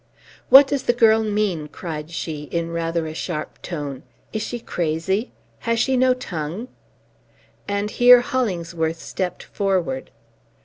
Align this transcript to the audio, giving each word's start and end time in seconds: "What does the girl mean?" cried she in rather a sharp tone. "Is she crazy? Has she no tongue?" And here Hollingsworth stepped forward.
"What 0.49 0.65
does 0.65 0.81
the 0.81 0.93
girl 0.93 1.21
mean?" 1.23 1.67
cried 1.67 2.09
she 2.09 2.45
in 2.45 2.71
rather 2.71 3.05
a 3.05 3.13
sharp 3.13 3.61
tone. 3.61 4.01
"Is 4.33 4.41
she 4.41 4.57
crazy? 4.59 5.29
Has 5.59 5.77
she 5.79 5.95
no 5.95 6.15
tongue?" 6.15 6.69
And 7.67 7.91
here 7.91 8.21
Hollingsworth 8.21 8.99
stepped 8.99 9.43
forward. 9.43 10.09